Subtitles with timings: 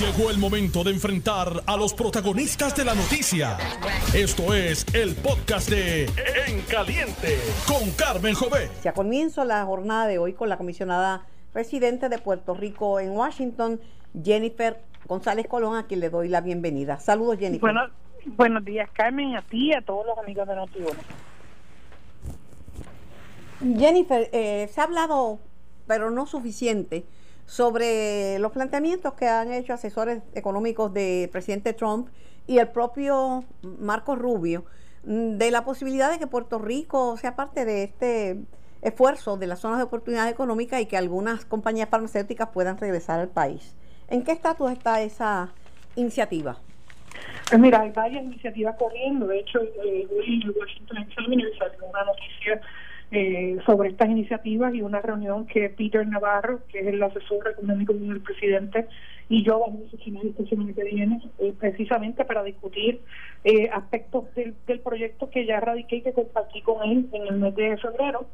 [0.00, 3.56] Llegó el momento de enfrentar a los protagonistas de la noticia.
[4.14, 6.04] Esto es el podcast de
[6.46, 8.68] En Caliente con Carmen Jové.
[8.82, 11.24] Se comienzo la jornada de hoy con la comisionada
[11.54, 13.80] residente de Puerto Rico en Washington,
[14.22, 17.00] Jennifer González Colón, a quien le doy la bienvenida.
[17.00, 17.60] Saludos, Jennifer.
[17.60, 17.88] Bueno,
[18.36, 20.78] buenos días, Carmen, a ti y a todos los amigos de noti
[23.78, 25.38] Jennifer, eh, se ha hablado,
[25.86, 27.06] pero no suficiente,
[27.46, 32.08] sobre los planteamientos que han hecho asesores económicos del presidente Trump
[32.46, 34.64] y el propio Marco Rubio
[35.04, 38.40] mm, de la posibilidad de que Puerto Rico sea parte de este
[38.82, 43.28] esfuerzo de las zonas de oportunidad económica y que algunas compañías farmacéuticas puedan regresar al
[43.28, 43.74] país.
[44.08, 45.52] ¿En qué estatus está esa
[45.96, 46.58] iniciativa?
[47.48, 49.26] Pues mira, hay varias iniciativas corriendo.
[49.26, 52.60] De hecho, eh, hoy en Washington Examiner salió una noticia
[53.10, 57.92] eh, sobre estas iniciativas y una reunión que Peter Navarro, que es el asesor económico
[57.92, 58.86] del presidente,
[59.28, 63.00] y yo vamos a sesionar esta semana que viene, eh, precisamente para discutir
[63.44, 67.36] eh, aspectos del, del proyecto que ya radiqué y que compartí con él en el
[67.38, 68.26] mes de febrero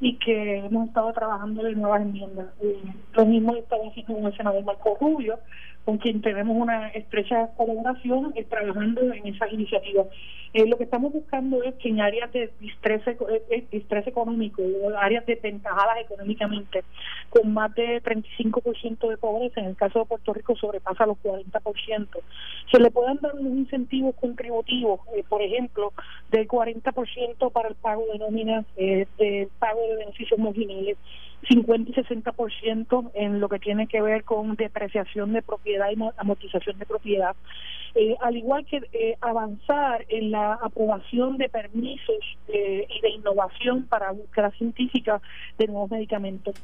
[0.00, 2.46] y que hemos estado trabajando en nuevas enmiendas.
[2.62, 2.78] Eh,
[3.12, 5.38] lo mismo estaba haciendo con el senador Marco Rubio,
[5.90, 10.06] con quien tenemos una estrecha colaboración eh, trabajando en esas iniciativas.
[10.54, 14.62] Eh, lo que estamos buscando es que en áreas de distrés, eh, estrés económico,
[14.96, 16.84] áreas desventajadas económicamente,
[17.28, 22.06] con más de 35% de pobreza, en el caso de Puerto Rico sobrepasa los 40%,
[22.70, 25.92] se le puedan dar unos incentivos contributivos, por ejemplo,
[26.30, 30.98] del 40% para el pago de nóminas, del pago de beneficios marginales,
[31.48, 36.78] 50 y 60% en lo que tiene que ver con depreciación de propiedad y amortización
[36.78, 37.34] de propiedad,
[37.94, 43.86] eh, al igual que eh, avanzar en la aprobación de permisos eh, y de innovación
[43.86, 45.20] para búsqueda científica
[45.58, 46.54] de nuevos medicamentos.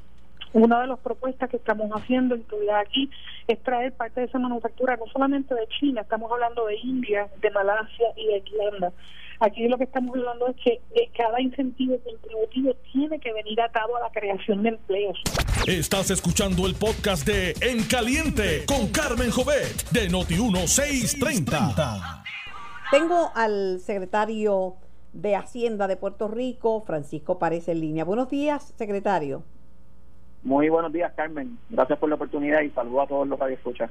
[0.57, 3.11] Una de las propuestas que estamos haciendo, incluida aquí,
[3.47, 7.51] es traer parte de esa manufactura no solamente de China, estamos hablando de India, de
[7.51, 8.91] Malasia y de Irlanda
[9.39, 13.97] Aquí lo que estamos hablando es que eh, cada incentivo contributivo tiene que venir atado
[13.97, 15.19] a la creación de empleos.
[15.67, 22.23] Estás escuchando el podcast de En Caliente con Carmen Jovet de Noti1630.
[22.91, 24.77] Tengo al secretario
[25.13, 28.07] de Hacienda de Puerto Rico, Francisco Párez en línea.
[28.07, 29.45] Buenos días, secretario.
[30.47, 31.59] Muy buenos días, Carmen.
[31.69, 33.91] Gracias por la oportunidad y saludo a todos los que escuchan.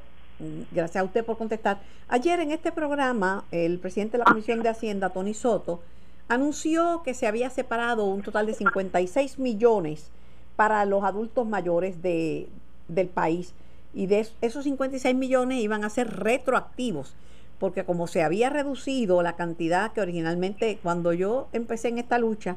[0.71, 1.81] Gracias a usted por contestar.
[2.07, 5.81] Ayer en este programa, el presidente de la Comisión de Hacienda, Tony Soto,
[6.29, 10.11] anunció que se había separado un total de 56 millones
[10.55, 12.47] para los adultos mayores de,
[12.87, 13.53] del país.
[13.93, 17.17] Y de esos 56 millones iban a ser retroactivos,
[17.59, 22.55] porque como se había reducido la cantidad que originalmente, cuando yo empecé en esta lucha,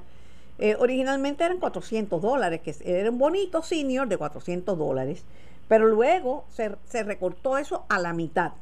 [0.58, 5.24] eh, originalmente eran 400 dólares, que era un bonito senior de 400 dólares.
[5.68, 8.52] Pero luego se, se recortó eso a la mitad.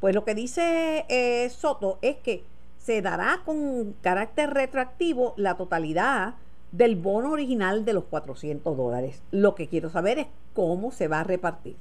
[0.00, 2.44] Pues lo que dice eh, Soto es que
[2.78, 6.34] se dará con carácter retroactivo la totalidad
[6.72, 9.22] del bono original de los 400 dólares.
[9.30, 11.76] Lo que quiero saber es cómo se va a repartir.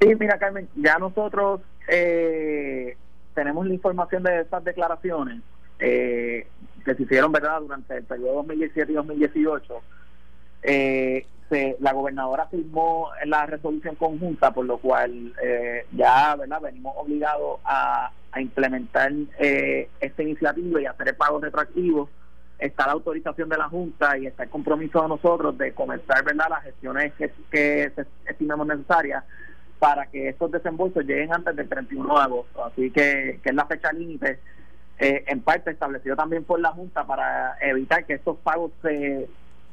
[0.00, 2.96] Sí, mira Carmen, ya nosotros eh,
[3.34, 5.42] tenemos la información de estas declaraciones
[5.78, 6.46] eh,
[6.84, 9.82] que se hicieron verdad durante el periodo 2017 y 2018.
[10.62, 11.26] Eh,
[11.78, 18.10] la gobernadora firmó la resolución conjunta, por lo cual eh, ya verdad venimos obligados a,
[18.36, 22.08] implementar eh, esta iniciativa y hacer el pago retroactivo.
[22.58, 26.46] Está la autorización de la Junta y está el compromiso de nosotros de comenzar verdad
[26.50, 27.92] las gestiones que, que
[28.26, 29.22] estimemos necesarias
[29.78, 32.64] para que estos desembolsos lleguen antes del 31 de agosto.
[32.64, 34.40] Así que, que es la fecha límite,
[35.04, 39.28] eh, en parte establecido también por la Junta para evitar que estos pagos se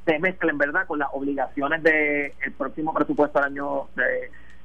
[0.05, 3.87] se mezclen verdad con las obligaciones del próximo presupuesto del año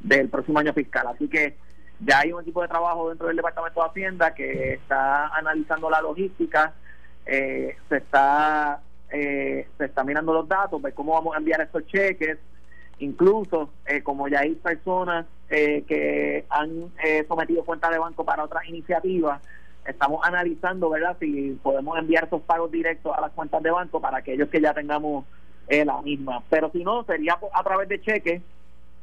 [0.00, 1.06] del próximo año fiscal.
[1.06, 1.56] Así que
[2.00, 6.00] ya hay un equipo de trabajo dentro del departamento de hacienda que está analizando la
[6.00, 6.74] logística
[7.26, 11.86] eh, se está eh, se está mirando los datos de cómo vamos a enviar estos
[11.86, 12.38] cheques.
[12.98, 16.90] Incluso eh, como ya hay personas que han
[17.28, 19.40] sometido cuentas de banco para otras iniciativas
[19.88, 24.18] estamos analizando, ¿verdad?, si podemos enviar esos pagos directos a las cuentas de banco para
[24.18, 25.24] aquellos que ya tengamos
[25.68, 26.42] eh, la misma.
[26.48, 28.42] Pero si no, sería a través de cheques.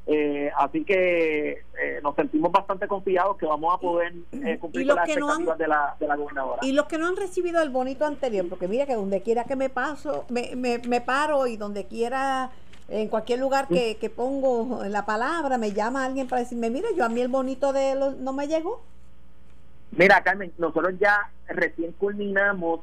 [0.05, 4.11] Eh, así que eh, nos sentimos bastante confiados que vamos a poder
[4.59, 6.59] cumplir con las expectativas de, la, de la gobernadora.
[6.61, 9.55] Y los que no han recibido el bonito anterior, porque mira que donde quiera que
[9.55, 12.51] me paso, me, me, me paro y donde quiera
[12.89, 17.05] en cualquier lugar que, que, pongo la palabra, me llama alguien para decirme, mira, yo
[17.05, 18.81] a mí el bonito de los, no me llegó.
[19.95, 22.81] Mira, Carmen, nosotros ya recién culminamos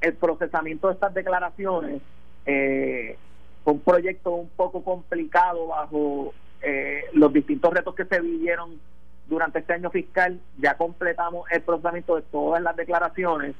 [0.00, 2.02] el procesamiento de estas declaraciones.
[2.44, 3.16] Eh,
[3.64, 8.78] un proyecto un poco complicado bajo eh, los distintos retos que se vivieron
[9.26, 13.56] durante este año fiscal, ya completamos el procesamiento de todas las declaraciones.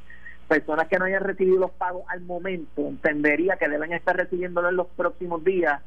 [0.46, 4.76] Personas que no hayan recibido los pagos al momento, entendería que deben estar recibiéndolo en
[4.76, 5.82] los próximos días,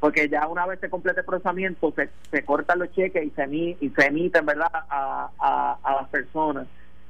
[0.00, 3.46] porque ya una vez se complete el procesamiento, se, se cortan los cheques y se,
[3.80, 4.70] y se emiten ¿verdad?
[4.72, 5.30] A,
[5.82, 6.66] a, las personas.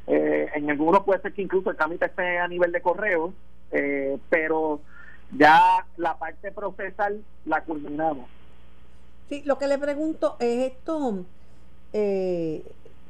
[0.06, 3.35] Eh, en algunos puede ser que incluso el trámite esté a nivel de correo,
[3.73, 4.81] eh, pero
[5.37, 8.26] ya la parte procesal la culminamos.
[9.29, 11.26] Sí, lo que le pregunto es esto,
[11.93, 12.62] eh,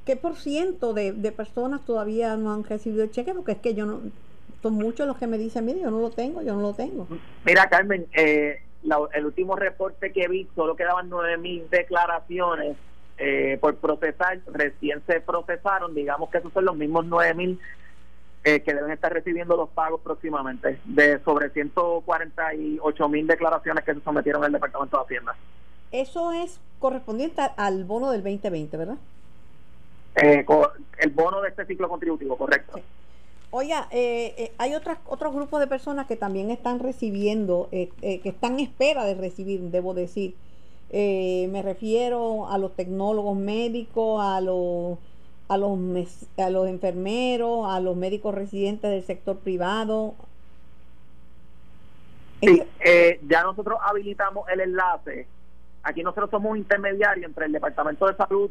[0.04, 3.32] ¿qué por ciento de, personas todavía no han recibido el cheque?
[3.32, 4.00] Porque es que yo no,
[4.62, 7.06] son muchos los que me dicen, mire, yo no lo tengo, yo no lo tengo.
[7.44, 8.62] Mira, Carmen, eh,
[9.12, 12.76] el último reporte que vi, solo quedaban nueve mil declaraciones
[13.19, 17.60] eh, por procesar, recién se procesaron, digamos que esos son los mismos nueve mil
[18.44, 24.42] que deben estar recibiendo los pagos próximamente, de sobre 148 mil declaraciones que se sometieron
[24.42, 25.36] al Departamento de Hacienda.
[25.92, 28.96] Eso es correspondiente al bono del 2020, ¿verdad?
[30.16, 30.44] Eh,
[30.98, 32.80] el bono de este ciclo contributivo, correcto.
[33.50, 38.54] Oiga, eh, eh, hay otras, otros grupos de personas que también están recibiendo, que están
[38.54, 40.34] en espera de recibir, debo decir.
[40.92, 44.98] me refiero a los tecnólogos médicos, a los,
[45.48, 45.78] a, los,
[46.36, 50.14] a los enfermeros, a los médicos residentes del sector privado.
[52.42, 52.62] Sí,
[53.26, 55.26] ya nosotros habilitamos el enlace
[55.82, 58.50] Aquí nosotros somos un intermediario entre el Departamento de Salud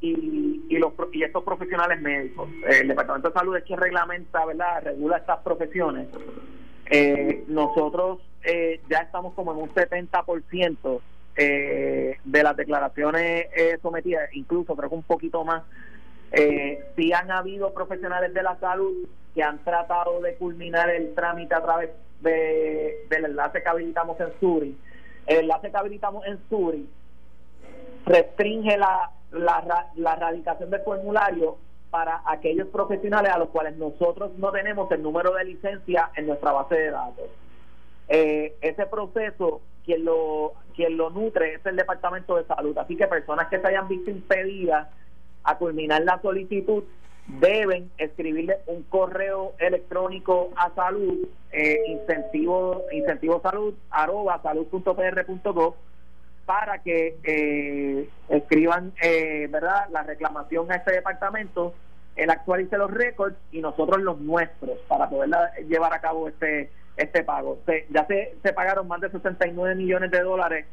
[0.00, 2.48] y, y, los, y estos profesionales médicos.
[2.68, 4.82] El Departamento de Salud es quien reglamenta, ¿verdad?
[4.84, 6.08] Regula estas profesiones.
[6.90, 11.00] Eh, nosotros eh, ya estamos como en un 70%
[11.36, 15.64] eh, de las declaraciones eh, sometidas, incluso creo que un poquito más.
[16.32, 21.54] Eh, sí han habido profesionales de la salud que han tratado de culminar el trámite
[21.54, 21.90] a través
[22.20, 24.76] de, del enlace que habilitamos en Suri
[25.26, 26.88] el enlace que habilitamos en Suri
[28.04, 31.58] restringe la, la, la radicación del formulario
[31.90, 36.52] para aquellos profesionales a los cuales nosotros no tenemos el número de licencia en nuestra
[36.52, 37.24] base de datos.
[38.08, 42.76] Eh, ese proceso, quien lo, quien lo nutre es el Departamento de Salud.
[42.78, 44.88] Así que personas que se hayan visto impedidas
[45.44, 46.84] a culminar la solicitud
[47.26, 55.74] deben escribirle un correo electrónico a salud, eh, incentivo, incentivo salud, arroba salud.pr.gov,
[56.46, 61.74] para que eh, escriban eh, verdad la reclamación a este departamento,
[62.14, 65.30] él actualice los récords y nosotros los nuestros para poder
[65.68, 67.58] llevar a cabo este este pago.
[67.90, 70.64] ya se, se pagaron más de 69 millones de dólares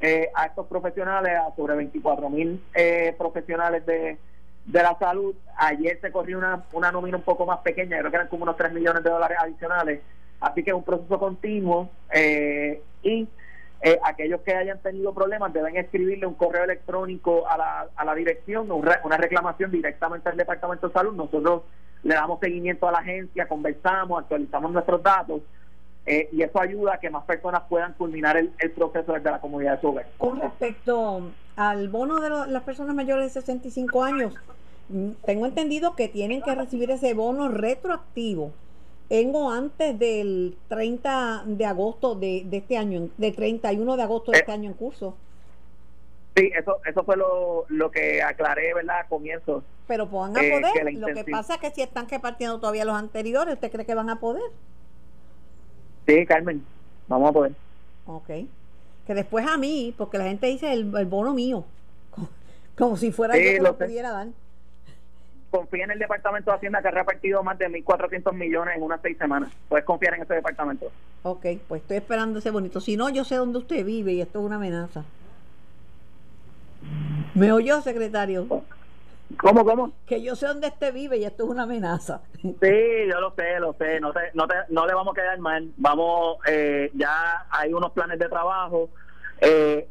[0.00, 2.62] eh, a estos profesionales, a sobre 24 mil
[3.18, 4.16] profesionales de
[4.64, 5.34] de la salud.
[5.56, 8.56] Ayer se corrió una, una nómina un poco más pequeña, creo que eran como unos
[8.56, 10.00] 3 millones de dólares adicionales.
[10.40, 13.28] Así que es un proceso continuo eh, y
[13.82, 18.14] eh, aquellos que hayan tenido problemas deben escribirle un correo electrónico a la, a la
[18.14, 21.14] dirección, una reclamación directamente al Departamento de Salud.
[21.14, 21.62] Nosotros
[22.02, 25.42] le damos seguimiento a la agencia, conversamos, actualizamos nuestros datos.
[26.06, 29.76] Eh, y eso ayuda a que más personas puedan culminar el, proceso desde la comunidad
[29.76, 34.34] de su Con respecto al bono de las personas mayores de 65 años,
[34.90, 38.52] mm, tengo entendido que tienen que recibir ese bono retroactivo
[39.20, 44.38] en o antes del 30 de agosto de, este año, de 31 de agosto de
[44.38, 45.16] este año en curso.
[46.36, 49.00] Sí, eso, eso fue lo, lo que aclaré, ¿verdad?
[49.00, 49.62] A comienzo.
[49.86, 50.94] Pero puedan a eh, poder.
[50.94, 54.10] lo que pasa es que si están repartiendo todavía los anteriores, ¿usted cree que van
[54.10, 54.42] a poder?
[56.08, 56.64] Sí, Carmen,
[57.06, 57.52] vamos a poder.
[58.06, 58.28] Ok.
[59.06, 61.64] Que después a mí, porque la gente dice el, bono mío,
[62.76, 64.28] como, si fuera yo que lo, pudiera dar.
[65.54, 69.00] Confía en el Departamento de Hacienda que ha repartido más de 1.400 millones en unas
[69.00, 69.52] seis semanas.
[69.68, 70.90] Puedes confiar en ese departamento.
[71.22, 72.80] Ok, pues estoy esperando ese bonito.
[72.80, 75.04] Si no, yo sé dónde usted vive y esto es una amenaza.
[77.36, 78.64] ¿Me oyó, secretario?
[79.36, 79.92] ¿Cómo, cómo?
[80.08, 82.20] Que yo sé dónde este vive y esto es una amenaza.
[82.42, 82.50] Sí,
[83.08, 84.00] yo lo sé, lo sé.
[84.00, 85.70] No, te, no, te, no le vamos a quedar mal.
[85.76, 88.90] Vamos, eh, ya hay unos planes de trabajo.
[89.40, 89.86] Eh,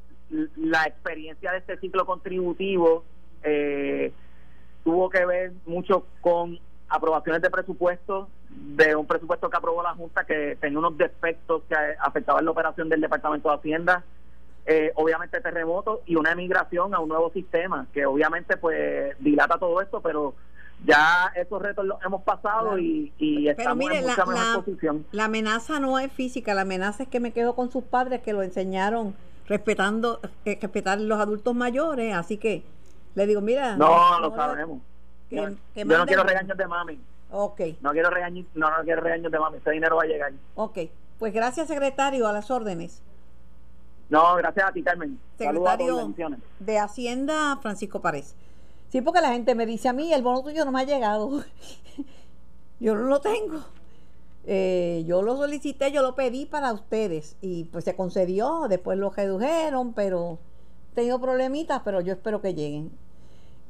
[0.58, 3.06] la experiencia de este ciclo contributivo
[3.44, 4.12] eh,
[4.84, 6.60] tuvo que ver mucho con
[6.90, 11.76] aprobaciones de presupuesto, de un presupuesto que aprobó la Junta que tenía unos defectos que
[12.00, 14.04] afectaban la operación del Departamento de Hacienda
[14.66, 19.82] eh, obviamente terremotos y una emigración a un nuevo sistema que obviamente pues dilata todo
[19.82, 20.36] esto pero
[20.86, 23.12] ya esos retos los hemos pasado y,
[23.46, 25.06] estamos en mucha la, mejor posición.
[25.12, 28.32] la amenaza no es física la amenaza es que me quedo con sus padres que
[28.32, 29.16] lo enseñaron
[29.48, 32.64] respetando eh, respetar los adultos mayores así que
[33.16, 34.82] le digo mira no, lo sabemos
[35.30, 37.00] yo, no quiero regaños de mami
[37.32, 40.34] ok no quiero regaños no, no quiero regaños de mami ese dinero va a llegar
[40.56, 40.80] ok
[41.20, 43.02] pues gracias secretario a las órdenes
[44.10, 45.18] No, gracias a ti, Carmen.
[45.38, 46.14] Secretario
[46.60, 48.36] de Hacienda, Francisco Párez.
[48.90, 51.44] Sí, porque la gente me dice a mí, el bono tuyo no me ha llegado.
[52.80, 53.60] yo no lo tengo.
[54.46, 59.10] Eh, yo lo solicité, yo lo pedí para ustedes y pues se concedió, después lo
[59.10, 60.38] redujeron, pero
[60.94, 62.92] tengo problemitas, pero yo espero que lleguen.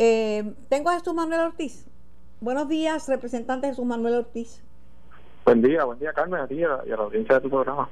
[0.06, 1.88] Eh, tengo a Jesús Manuel Ortiz.
[2.42, 4.62] Buenos días, representante Jesús Manuel Ortiz.
[5.46, 7.88] Buen día, buen día Carmen, a ti y a, la audiencia de tu programa.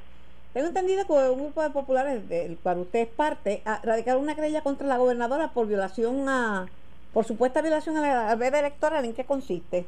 [0.53, 4.61] Tengo entendido que un grupo de populares del cual usted es parte radicaron una querella
[4.61, 6.67] contra la gobernadora por violación a,
[7.13, 9.05] por supuesta violación a la veda electoral.
[9.05, 9.85] ¿En qué consiste?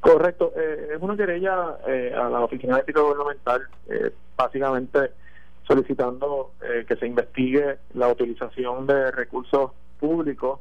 [0.00, 5.10] Correcto, eh, es una querella eh, a la Oficina de Ética Gubernamental, eh, básicamente
[5.66, 6.52] solicitando
[6.88, 10.60] que se investigue la utilización de recursos públicos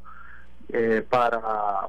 [1.10, 1.42] para,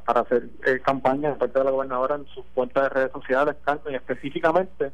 [0.04, 0.48] para hacer
[0.84, 4.92] campaña de parte de la gobernadora en sus cuentas de redes sociales, Carmen, y específicamente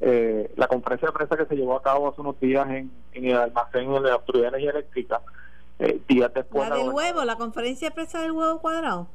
[0.00, 3.92] la conferencia de prensa que se llevó a cabo hace unos días en, el almacén
[3.92, 5.20] de la Autoridad de Energía Eléctrica,
[6.08, 6.68] días después...
[6.68, 9.08] La del huevo, la conferencia de prensa del huevo cuadrado.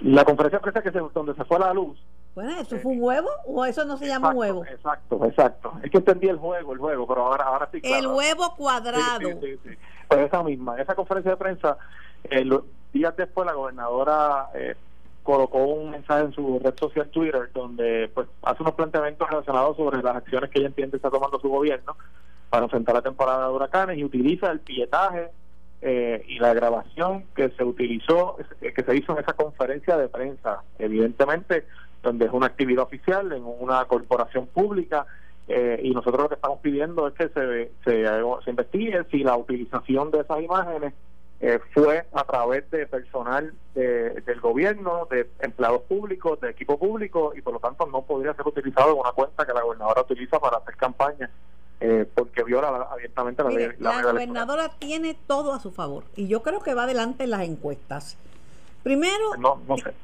[0.00, 1.98] La conferencia de prensa que se, donde se fue a la luz.
[2.34, 4.64] Bueno, ¿eso fue un huevo o eso no se llama huevo?
[4.64, 5.72] Exacto, exacto.
[5.82, 7.80] Es que entendí el juego, el juego, pero ahora, ahora sí.
[7.82, 9.28] El huevo cuadrado.
[9.42, 9.70] Sí, sí,
[10.08, 11.76] pues esa misma, esa conferencia de prensa,
[12.24, 12.48] eh,
[12.92, 14.74] días después la gobernadora eh,
[15.22, 20.02] colocó un mensaje en su red social Twitter donde pues hace unos planteamientos relacionados sobre
[20.02, 21.96] las acciones que ella entiende está tomando su gobierno
[22.48, 25.30] para enfrentar la temporada de huracanes y utiliza el pietaje
[25.82, 30.08] eh, y la grabación que se utilizó, eh, que se hizo en esa conferencia de
[30.08, 31.64] prensa, evidentemente,
[32.02, 35.06] donde es una actividad oficial en una corporación pública,
[35.48, 38.04] eh, y nosotros lo que estamos pidiendo es que se, se,
[38.44, 40.92] se investigue si la utilización de esas imágenes
[41.72, 47.54] fue a través de personal del gobierno, de empleados públicos, de equipo público, y por
[47.54, 50.76] lo tanto no podría ser utilizado en una cuenta que la gobernadora utiliza para hacer
[50.76, 51.30] campaña
[51.82, 53.68] eh, porque viola abiertamente la ley.
[53.78, 57.40] La, gobernadora tiene todo a su favor y yo creo que va adelante en las
[57.40, 58.18] encuestas.
[58.82, 59.94] Primero, no, no sé.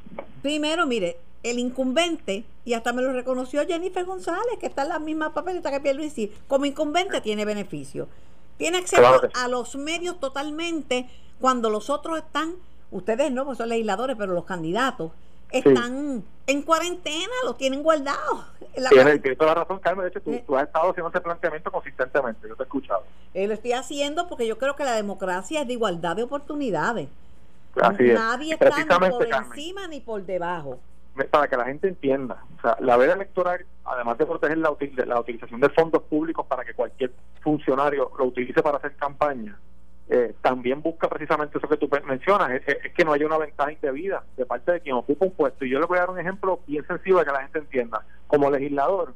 [0.40, 4.98] primero, mire, el incumbente, y hasta me lo reconoció Jennifer González, que está en la
[4.98, 8.08] misma papeleta que Pierluisi, como incumbente tiene beneficio.
[8.56, 11.08] Tiene acceso a los medios totalmente
[11.40, 12.54] cuando los otros están,
[12.90, 15.12] ustedes no, pues son legisladores, pero los candidatos
[15.50, 18.44] están en cuarentena, lo tienen guardado.
[18.90, 20.04] Tienes, toda la razón, Carmen.
[20.04, 22.48] De hecho, tú, has estado haciendo ese planteamiento consistentemente.
[22.48, 23.04] Yo te he escuchado.
[23.34, 27.08] Eh, lo estoy haciendo porque yo creo que la democracia es de igualdad de oportunidades.
[27.74, 30.78] Nadie está ni por encima ni por debajo.
[31.30, 35.60] Para que la gente entienda, o sea, la veda electoral, además de proteger la, utilización
[35.60, 39.58] de fondos públicos para que cualquier funcionario lo utilice para hacer campaña,
[40.08, 44.24] eh, también busca precisamente eso que tú mencionas, es, que no haya una ventaja indebida
[44.36, 45.64] de parte de quien ocupa un puesto.
[45.64, 48.04] Y yo le voy a dar un ejemplo bien sencillo para que la gente entienda.
[48.26, 49.14] Como legislador,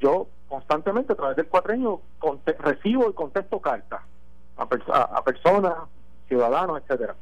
[0.00, 2.00] yo constantemente a través del cuatreño
[2.60, 4.00] recibo y contesto cartas
[4.56, 5.74] a, a personas,
[6.28, 7.14] ciudadanos, etcétera.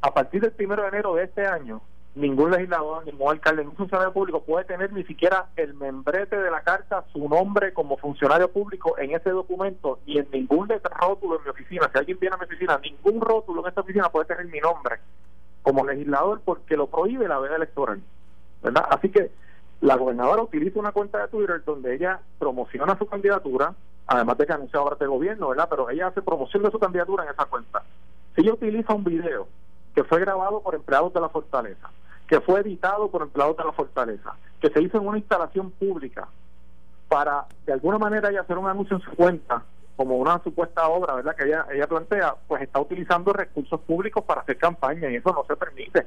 [0.00, 1.80] A partir del primero de enero de este año,
[2.20, 6.60] ningún legislador, ningún alcalde, ningún funcionario público puede tener ni siquiera el membrete de la
[6.60, 11.50] carta, su nombre como funcionario público en ese documento y en ningún rótulo en mi
[11.50, 11.90] oficina.
[11.92, 15.00] Si alguien viene a mi oficina, ningún rótulo en esta oficina puede tener mi nombre
[15.62, 18.00] como legislador porque lo prohíbe la veda electoral.
[18.62, 18.86] ¿verdad?
[18.90, 19.30] Así que
[19.80, 23.74] la gobernadora utiliza una cuenta de Twitter donde ella promociona su candidatura,
[24.06, 25.68] además de que anuncia ahora de gobierno, ¿verdad?
[25.70, 27.82] Pero ella hace promoción de su candidatura en esa cuenta.
[28.34, 29.48] Si ella utiliza un video
[29.94, 31.90] que fue grabado por empleados de la Fortaleza,
[32.30, 36.28] que fue editado por empleados de la Fortaleza, que se hizo en una instalación pública
[37.08, 39.64] para de alguna manera ella hacer un anuncio en su cuenta
[39.96, 41.34] como una supuesta obra, ¿verdad?
[41.34, 45.44] Que ella, ella plantea, pues está utilizando recursos públicos para hacer campaña y eso no
[45.44, 46.06] se permite.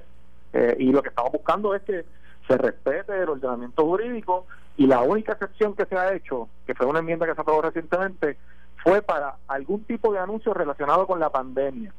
[0.53, 2.05] Eh, y lo que estamos buscando es que
[2.47, 4.45] se respete el ordenamiento jurídico
[4.77, 7.63] y la única excepción que se ha hecho, que fue una enmienda que se aprobó
[7.63, 8.37] recientemente,
[8.81, 11.93] fue para algún tipo de anuncio relacionado con la pandemia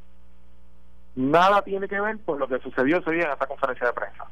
[1.17, 4.25] nada tiene que ver con lo que sucedió ese día en esa conferencia de prensa.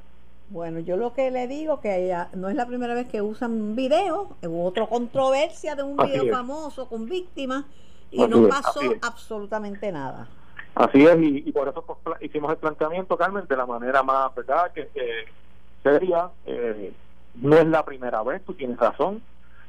[0.49, 3.75] Bueno, yo lo que le digo que ella, no es la primera vez que usan
[3.75, 7.65] video, hubo otra controversia de un video famoso con víctimas
[8.11, 10.29] y no pasó absolutamente nada.
[10.75, 14.73] Así es, y, por eso pues, hicimos el planteamiento, Carmen, de la manera más, ¿verdad?,
[14.73, 14.89] que
[15.83, 16.93] sería, eh,
[17.37, 19.23] no es la primera vez, tú tienes razón,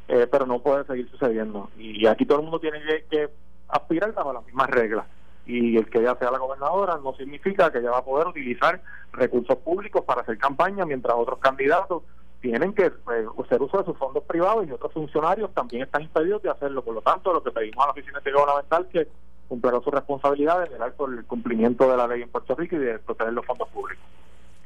[0.07, 1.69] eh, pero no puede seguir sucediendo.
[1.77, 3.29] Y aquí todo el mundo tiene que, que
[3.69, 5.05] aspirar a las mismas reglas
[5.45, 8.81] y el que ella sea la gobernadora no significa que ella va a poder utilizar
[9.11, 12.03] recursos públicos para hacer campaña mientras otros candidatos
[12.41, 16.43] tienen que eh, hacer uso de sus fondos privados y otros funcionarios también están impedidos
[16.43, 16.83] de hacerlo.
[16.83, 19.07] Por lo tanto, lo que pedimos a la Oficina de Gubernamental que
[19.47, 22.79] cumplirá su responsabilidad de velar por el cumplimiento de la ley en Puerto Rico y
[22.79, 24.03] de proteger los fondos públicos.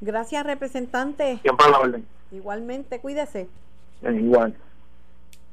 [0.01, 1.37] Gracias, representante.
[1.37, 2.07] Siempre a la orden.
[2.31, 3.47] Igualmente, cuídese.
[4.01, 4.55] igual.